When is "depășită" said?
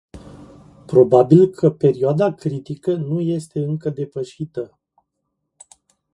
3.89-4.79